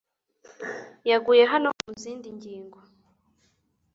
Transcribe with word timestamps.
yaguye 1.09 1.43
hano 1.51 1.67
nko 1.73 1.81
mu 1.85 1.93
zindi 2.01 2.27
ngingo 2.37 2.79